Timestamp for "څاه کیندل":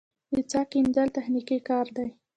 0.51-1.07